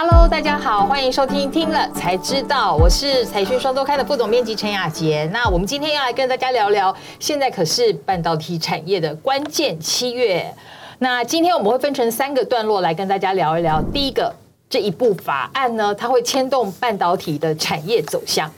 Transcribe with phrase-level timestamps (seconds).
[0.00, 5.28] Hello，大家好，欢迎收听《听了才知道》，我是财讯双周刊的副总编辑陈雅杰。
[5.32, 10.54] 那我们今天要来跟大家聊聊，现在可是半导体产业的关键七月。
[11.00, 13.82] 那今天我们会分成三个段落来跟大家聊一聊。
[13.92, 14.32] 第一个，
[14.70, 18.48] 这一部法案呢，它会牵动半导体的产业走向。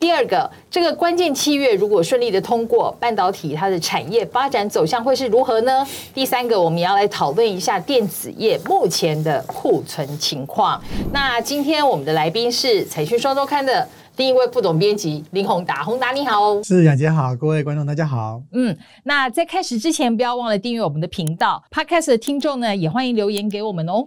[0.00, 5.84] 第二个，这个关键契约如果顺利的通过，半导体它的产业发展走向会是如何呢？
[6.14, 10.80] 第三个，我们要来讨论一下电子业目前的库存情况。
[11.12, 18.40] 那今天我们的来宾是财讯双周刊的第一位副总编辑林宏达，宏达你好，是雅杰好，各位观众大家好。
[18.52, 24.06] 嗯，那在开始之前，不要忘了订阅我们的频道，Podcast 的听众呢也欢迎留言给我们哦。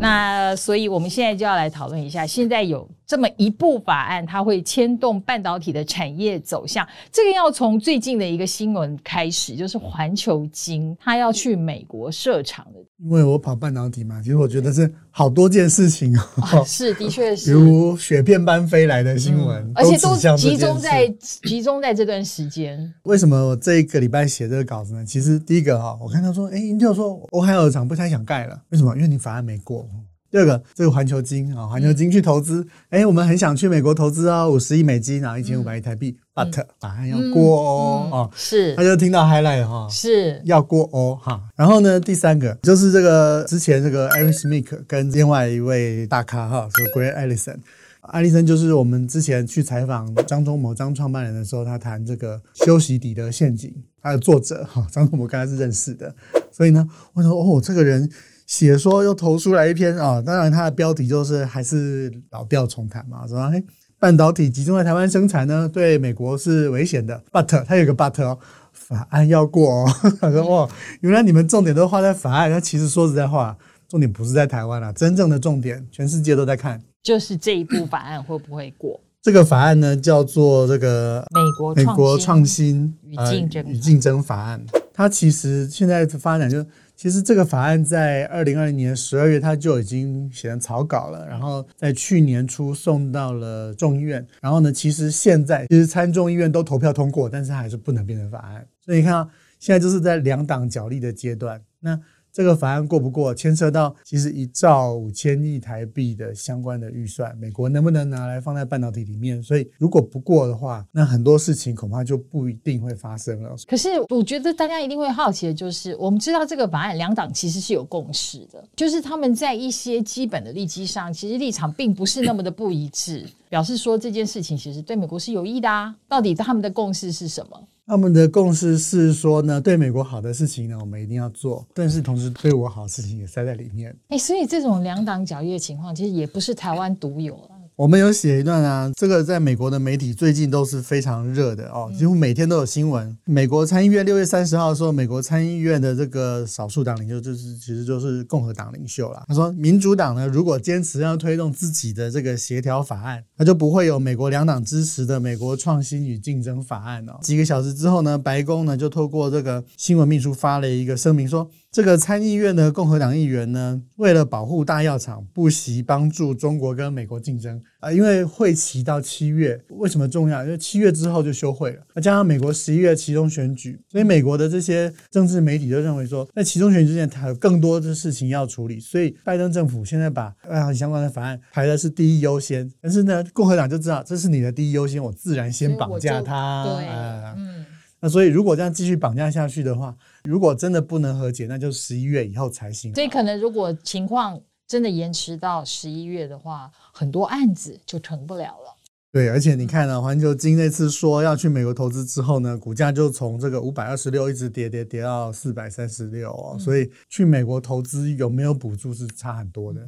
[0.00, 2.86] 那所以我们现在就要来讨论一下，现在有。
[3.10, 6.86] 这么一部法案，它会牵动半导体的产业走向。
[7.10, 12.78] 这个要从最近的一个新闻开始，就是环球金它要去美国设厂的。
[13.02, 16.62] 因为我跑半导体嘛，其实我觉得是好多件事情哦。
[16.64, 17.46] 是，的确是。
[17.46, 22.94] 比如雪片般飞来的新闻，而且都集中在集中在这段时间。
[23.02, 25.04] 为什么我这一个礼拜写这个稿子呢？
[25.04, 28.94] 其实第一个哈，我看到说，哎，Intel 说我还有厂不太想盖了，为什么？
[28.94, 29.88] 因为你法案没过。
[30.30, 40.40] 第二个，这个环球金啊，环球金去投资，哎，我们很想去美国投资哦，五十亿美金，然后一千五百亿台币，but 法案要过哦，哦，是，他就听到 highlight 哈，是。
[40.44, 47.56] 要过哦，哈，然后呢，第三个就是这个之前这个 Aaron Smith 跟另外一位大咖哈，是 Greg Ellison，
[48.02, 56.14] 艾利森就是我们之前去采访张忠谋张创办人的时候，他谈这个休息底的陷阱，他的作者哈，张忠谋跟他是认识的，
[56.52, 58.08] 所以呢，我说哦，这个人。
[58.50, 63.48] 写说又投出来一篇啊，当然它的标题就是还是老调重弹嘛，是吧？
[63.54, 63.62] 哎，
[63.96, 67.22] 半导体集中在台湾生产呢，对美国是危险的。
[67.30, 68.36] But 它有个 But 哦，
[68.72, 69.86] 法案要过哦。
[70.20, 70.68] 他说哦，
[71.00, 73.56] 原来你们重点都画在法案，那其实说实在话，
[73.88, 79.00] 重点不是在台湾啊，真正的重点全世界都在看，就是这一部法案会不会过？
[79.22, 84.60] 这个法案呢叫做这个美国美国创新与竞争与竞争法案，
[84.92, 86.66] 它其实现在的发展就。
[87.00, 101.62] 其实这个法案在二零二零年十二月，它就已经写成草稿了，然后在去年初送到了众议院，然后呢，其实现在其实参众议院都投票通过，但是还是不能变成法案，所以你看啊，现在就是在两党角力的阶段。
[101.78, 101.98] 那
[102.32, 109.42] 这个法案过不过，牵涉到其实一兆五千亿台币的相关的预算，美国能不能拿来放在半导体里面？
[109.42, 113.54] 所以如果不过的话，那很多事情恐怕就不一定会发生了。
[113.66, 125.94] 可是我觉得大家一定会好奇的就是，我们知道这个法案两党其实是有共识的，就是他们在一些基本的利基上，其实立场并不是那么的不一致，表示说这件事情其实对美国是有益的啊。
[126.08, 127.60] 到底他们的共识是什么？
[127.90, 133.92] 他们的共识是说呢，对美国好的事情呢，我们一定要做，但是同时对我好的事情也塞在里面。
[134.10, 137.50] 哎，所以这种两党角力的情况，其实也不是台湾独有了。
[137.80, 143.16] 我们有写一段啊，这个在美国的媒体最近都是非常热的哦，几乎每天都有新闻。
[143.24, 149.24] 美国参议院六月三十号说，美国参议院的这个少数党领袖就是其实就是共和党领袖了。
[149.26, 157.18] 他说，民主党呢如果坚持要推动自己的这个协调法案，那就不会有美国两党支持的美国创新与竞争法案哦。
[157.22, 161.50] 几个小时之后呢，白宫呢就透过这个新闻秘书发了一个声明说。
[161.72, 167.92] 这个参议院的共和党议员呢，为了保护大药厂，不惜帮助中国跟美国竞争啊。
[167.92, 170.42] 因为会期到七月，为什么重要？
[170.42, 178.80] 因为七月之后就休会了，那加上美国十一月其中选举，所以美国的这些政治媒体就认为说，在其中选举之前，还有更多的事情要处理。
[178.80, 182.68] 所以拜登政府现在把啊相关的法案排的是第一优先。
[182.82, 186.64] 但是呢，共和党就知道这是你的第一优先，我自然先绑架他。
[186.64, 186.88] 对，
[187.36, 187.59] 嗯。
[188.00, 189.94] 那所以如果这样继续绑架下去的话，
[190.24, 192.94] 如果真的不能和解，那就十一月以后才行。
[192.94, 198.76] 所以可能如果情况真的延迟到十一月的话，很多案子就成不了了。
[199.12, 206.56] 对，而且你看呢，环球金那次说要去美国投资之后呢，股价就从这个五百二十六一直跌跌跌到四百三十六哦。
[206.58, 209.80] 所以去美国投资有没有补助是差很多的。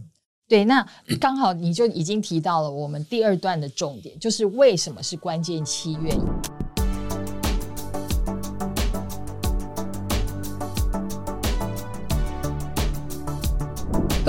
[0.49, 0.85] 对，那
[1.21, 6.13] 刚好你就已经提到了我们第二段的重点，就是为什么是关键七月。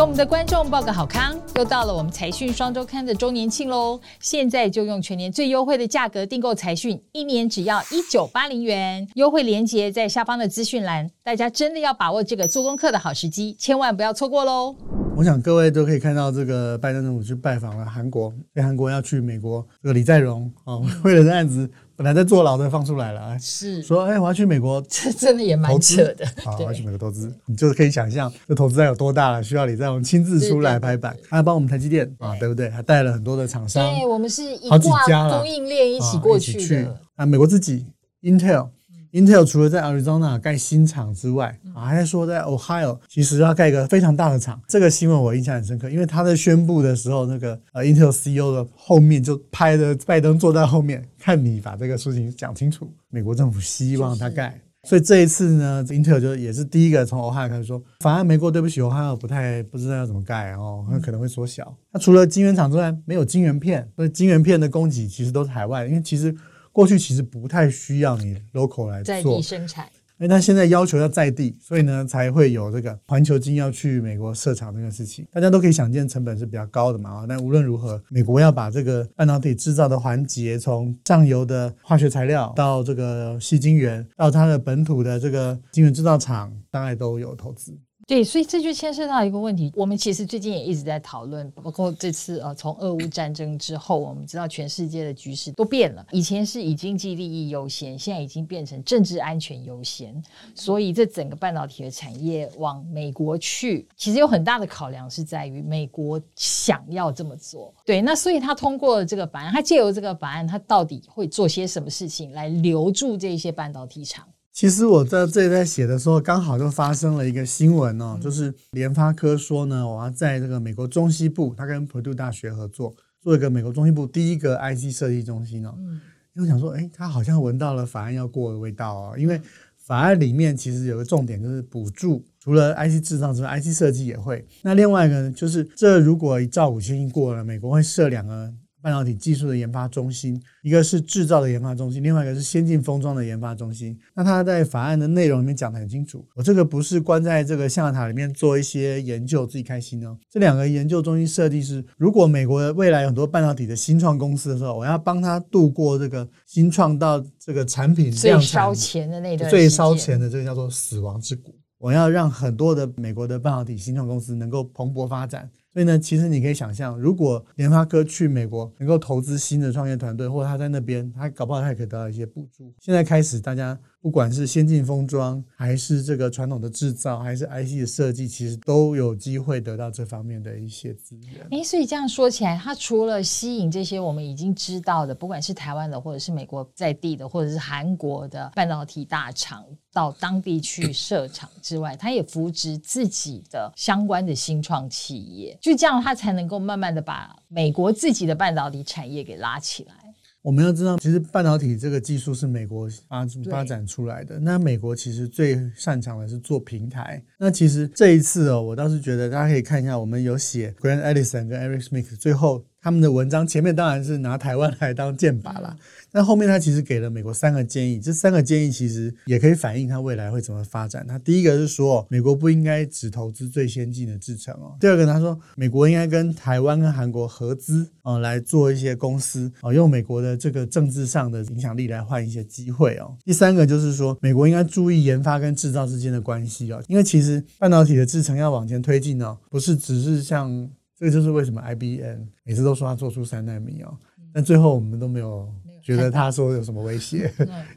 [0.03, 3.97] 我们的观众报个好康，又到了我们财讯双周刊的周年庆喽！
[4.19, 14.75] 现在就用全年最优惠的价格订购财讯，一年只要一九八零元，优惠链接在下方的资讯栏，大家真的要把握这个做功课的好时机，千万不要错过喽！
[15.15, 20.75] 我想各位都可以看到，这个拜登政府去拜访了韩国，在韩国要去美国，这个李在镕啊，
[21.05, 23.81] 为了这案子本来在坐牢的放出来了，是。
[23.83, 32.47] 说哎我要去美国 这真的也蛮扯的，好，我要去美国投资，你就是可以想象这投资量有多大了，需要李在镕亲自出来拍板，还帮我们台积电啊，对。
[32.49, 32.69] 不对？
[32.69, 37.85] 还带了很多的厂商对，我们是一好几挂家了供应链一起啊过去的，啊，美国自己
[38.21, 38.69] Intel。
[39.13, 44.59] Intel 除了在 Arizona 盖新厂之外，嗯啊，还在说在 Ohio 其实要盖一个非常大的厂。
[44.67, 52.91] 这个新闻我印象很深刻，因为他在宣布的时候，那个呃 Intel CEO 的后面就拍着拜登坐在后面，看你把这个事情讲清楚。
[53.11, 61.71] 美国政府希望他盖，所以这一次呢，Intel 就也是第一个从 Ohio 开始说，法案没过，对不起，Ohio 不太不知道要怎么盖哦，那可能会缩小。
[61.91, 66.35] 那除了晶圆厂之外，没有晶圆片，所以晶圆片的供给其实都是海外，因为其实
[66.73, 69.87] 过去其实不太需要你 local 来在做地，生产。
[70.19, 75.27] 因为他现在要求要在地，所以呢才会有这个环球金要去美国设厂这个事情。
[75.31, 77.25] 大家都可以想见，成本是比较高的嘛啊。
[77.27, 87.77] 但无论如何，美国要把这个半导体制造的环节，从上游的化学材料到这个细晶圆，到它的本土的这个晶圆制造厂，大概都有投资。
[88.05, 89.71] 对，所以这就牵涉到一个问题。
[89.75, 96.05] 我们其实最近也一直在讨论，包括这次呃，从俄乌战争之后，我们知道全世界的局势都变了。
[96.11, 100.21] 以前是以经济利益优先，现在已经变成政治安全优先。
[100.53, 107.73] 所以这整个半导体的产业往美国去，其实有很大的考量是在于美国想要这么做。
[107.85, 114.27] 对，那所以他通过这个法案，他借由这个法案，他到底会做些什么事情来留住这些半导体厂？
[114.53, 125.73] 其实我在这里在写的时候，刚好就发生了一个新闻哦，就是联发科说呢，我要在这个美国中西部，他跟普渡大学合作，做一个美国中西部第一个 IC 设计中心哦。
[125.79, 125.99] 嗯
[126.35, 129.39] 因为我想说，哎，他好像闻到了法案要过的味道哦，因为
[129.77, 134.43] 法案里面其实有个重点就是补助，除了 IC 制造之外，IC 设计也会。
[134.63, 138.51] 那另外一个呢，就是这如果一兆五千亿过了，美国会设两个
[138.83, 143.97] 半导体技术的研发中心，一个是制造的研发中心，另外一个是先进封装的研发中心。
[144.13, 150.17] 那他在法案的内容里面讲得很清楚，我这个不是关在这个象牙塔里面做一些研究自己开心哦。
[150.29, 161.55] 这两个研究中心设计是，如果美国的未来有很多半导体的新创公司的时候，我要帮他度过这个新创到这个产品最量产烧钱的那段最烧钱的这个叫做死亡之谷。
[161.77, 165.49] 我要让很多的美国的半导体新创公司能够蓬勃发展。
[165.73, 172.71] 所以呢，其实你可以想象，如果联发科去美国能够投资新的创业团队，或者他在那边，他搞不好他也可以得到一些补助。
[172.79, 181.47] 现在开始，大家不管是先进封装，还是这个传统的制造，还是 IC 的设计，其实都有机会得到这方面的一些资源。
[181.51, 199.93] 诶，所以这样说起来，它除了吸引这些我们已经知道的，不管是台湾的，或者是美国在地的，或者是韩国的半导体大厂到当地去设厂之外，它也扶植自己的相关的新创企业，就这样，它才能够慢慢的把美国自己的半导体产业给拉起来。
[200.43, 204.37] 我们要知道，其实半导体这个技术是美国发发展出来的。
[204.39, 207.23] 那美国其实最擅长的是做平台。
[207.37, 215.73] 那其实这一次哦，我倒是觉得大家可以看一下，我们有写 Grant Ellison 跟 Eric Smith 最后他们的文章，前面当然是拿台湾来当箭靶啦。
[216.11, 221.07] 但后面他其实给了美国三个建议，这三个建议其实也可以反映他未来会怎么发展。
[221.07, 224.75] 他第一个是说，美国不应该只投资最先进的制程哦。
[224.81, 233.15] 第二个他说，美国应该跟台湾跟韩国合资哦，来做一些公司哦，用美国的这个政治上的影响力来换一些机会哦。
[233.23, 243.97] 第三个就是说，美国应该注意研发跟制造之间的关系哦，因为其实半导体的制程要往前推进哦，不是只是像这个就是为什么 IBM 每次都说它做出三纳米哦，
[244.33, 245.49] 但最后我们都没有
[245.83, 247.31] 觉得他说有什么威胁，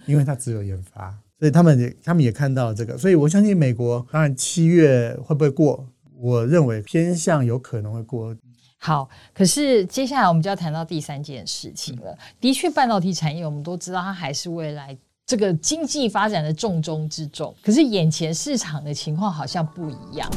[0.07, 5.89] 因为它只有研发，所以他们也他们也看到了这个，所以我相信美国当然七月会不会过，
[6.19, 8.37] 我认为偏向有可能会过。
[8.79, 12.17] 好，可是接下来我们就要谈到第三件事情了。
[12.41, 17.53] 的确，半导体产业我们都知道，它还是未来这个经济发展的重中之重。
[17.63, 20.31] 可是眼前市场的情况好像不一样。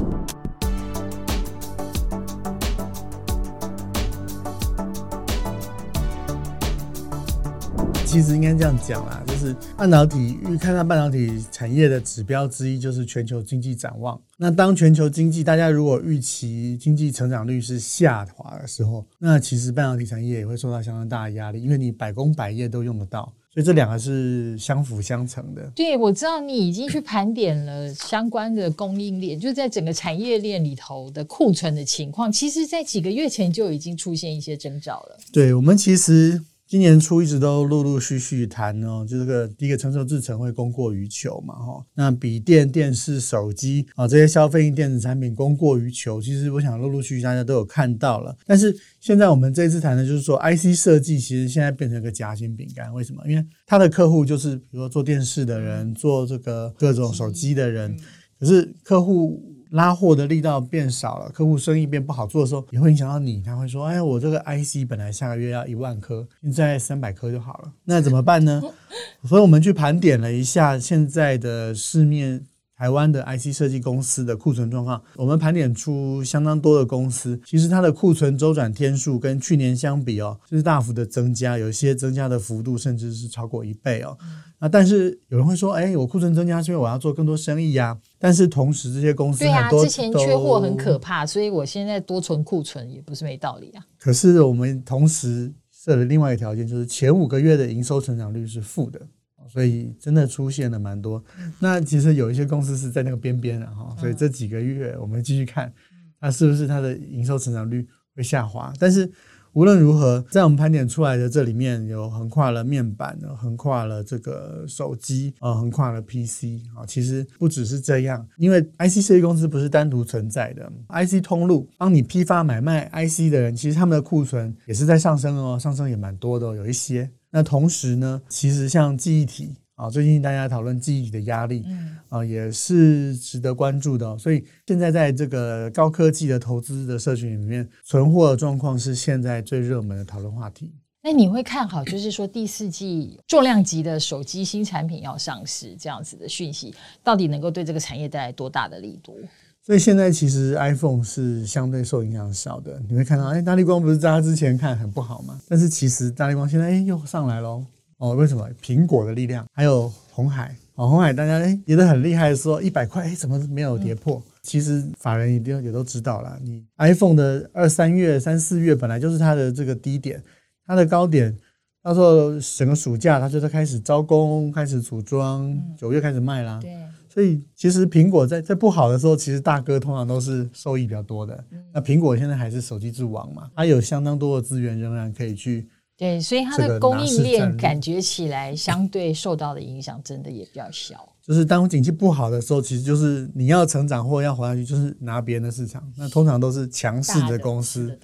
[8.12, 14.20] 其实应该这样讲啦，就是半导体预看到半导体产业的指标之一就是全球经济展望。
[14.36, 25.72] 那当全球经济大家如果预期经济成长率是下滑的时候，那其实半导体产业也会受到相当大的压力，因为你百工百业都用得到，所以这两个是相辅相成的。
[25.75, 35.18] 对，我知道你已经去盘点了相关的供应链，就是在整个产业链里头的库存的情况，其实在几个月前就已经出现一些征兆了。
[35.32, 41.84] 对我们其实今年初一直都陆陆续续谈哦，就这个第一个成熟制程会供过于求嘛，哈。
[41.96, 48.38] 那笔电、电视、手机啊这些消费性电子产品供过于求，其实我想陆陆续续大家都有看到了。
[48.46, 53.24] 但是现在我们这次谈的就是说，IC 设计其实现在变成一个夹心饼干，为什么？
[53.28, 57.98] 因为它的客户就是比如说做电视的人，做这个各种手机的人，
[58.40, 59.56] 可是客户。
[59.72, 63.42] 拉货的力道变少了，客户生意变不好做的时候，也会影响到你。
[63.42, 68.62] 他会说：“哎，我这个 IC 本来下个月要一万颗，现在三百颗就好了，那怎么办呢？”
[69.28, 72.46] 所以，我们去盘点了一下现在的市面。
[72.80, 84.18] 台湾的 IC 设计公司的库存状况，我们盘点出相当多的公司，其实它的库存周转天数跟去年相比哦，就是大幅的增加，有一些增加的幅度甚至是超过一倍哦。
[84.62, 87.98] 那但是有人会说，哎，我库存增加是因为我要做更多生意呀。
[88.18, 93.84] 但是同时这些公司对啊，之前缺货很可怕，所以我现在多存库存也不是没道理啊。
[94.00, 99.02] 可是我们同时设了另外一个条件，就是前五个月的营收成长率是负的。
[99.51, 101.22] 所以真的出现了蛮多，
[101.60, 105.74] 那其实有一些公司是在那个边边的哈，所以这几个月我们继续看，
[106.22, 108.72] 那是不是它的营收成长率会下滑？
[108.79, 109.12] 但是
[109.53, 127.10] 无论如何，在我们盘点出来的这里面有横跨了面板，横跨了这个手机，呃，横跨了 PC 啊，其实不只是这样，因为 IC 设计公司不是单独存在的，IC 通路帮你批发买卖 IC 的人，其实他们的库存也是在上升哦，上升也蛮多的，有一些。
[127.32, 131.64] 那同时呢，其实像记忆体啊，最近大家讨论记忆体的压力，
[132.10, 134.18] 啊，也是值得关注的。
[134.18, 140.74] 所以现在在这个高科技的投资的社群里面，存货的状况是现在最热门的讨论话题。
[141.02, 149.18] 那你会看好，就是说第四季重量级的手机新产品要上市这样子的讯息，到底能够对这个产业带来多大的力度？
[149.66, 152.82] 所以现在其实 iPhone 是相对受影响少的。
[152.89, 155.39] 你会看到，哎，大力光不是在它之前看很不好吗？
[155.48, 157.63] 但是其实大力光现在哎又上来喽。
[157.98, 158.50] 哦，为什么？
[158.63, 160.56] 苹果的力量，还有红海。
[160.75, 164.24] 哦，红海大家哎跌得很厉害，说一百块，哎怎么没有跌破？
[164.42, 166.39] 其实法人一定也都知道啦。
[166.42, 170.24] 你 iPhone 的二三月、三四月本来就是它的这个低点，
[170.66, 171.38] 它的高点
[171.84, 176.58] 到时候整个暑假它就在开始招工、开始组装，九月开始卖啦。
[176.62, 176.74] 对。
[177.12, 181.44] 所以其实苹果在在不好的时候，其实大哥通常都是受益比较多的。
[181.74, 191.10] 那苹果现在还是手机之王嘛，它有相当多的资源，仍然可以去对，所以它的供应链感觉起来相对受到的影响真的也比较小。
[191.22, 195.84] 就是当景气不好的时候，其实就是你要成长或要活下去，就是拿别人的市场。
[195.98, 198.00] 那通常都是强势的公司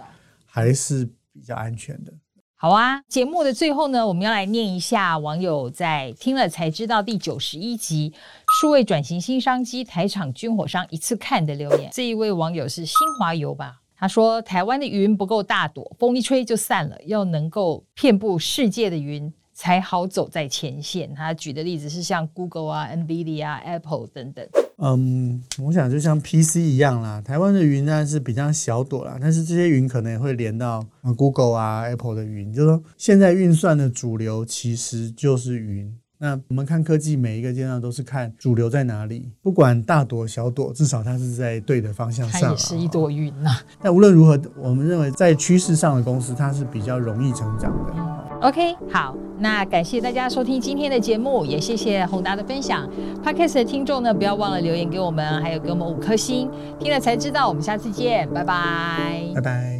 [0.45, 2.13] 还是比较安全的。
[2.57, 8.13] 好啊，节目的最后呢，我们要来念一下网友在听了才知道第九十一集
[8.59, 11.89] 数位转型新商机台场军火商一次看的留言。
[11.93, 13.81] 这一位网友是新华油吧？
[13.97, 19.33] 他说台湾的云不够大朵，风一吹就散了，要能够遍布世界的云。
[19.57, 21.15] 才好走在前线。
[21.15, 24.45] 他举的例子是像 Google 啊、NVIDIA 啊、Apple 等等。
[24.79, 30.85] 嗯，我想就像 PC 一样啦，台湾的云呢是比较小朵啦，但是这些云可能也会连到
[31.17, 32.53] Google 啊、Apple 的云。
[32.53, 35.97] 就是说，现在运算的主流其实就是云。
[36.25, 42.41] 那我们看科技，每一个阶段都是看主流在哪里，不管大朵小朵，至少它是在对的方向上。
[42.41, 43.55] 它也是一朵云呐。
[43.83, 47.93] 那无论如何，我们认为在趋势上的公司，它是比较容易成长的。
[48.41, 52.89] OK，好，那感谢大家收听今天的节目，也谢谢宏达的分享。
[53.23, 57.47] Podcast 的听众呢，不要忘了留言给我们，还有给我们五颗星，听了才知道。
[57.47, 59.74] 我们下次见，拜拜，拜拜。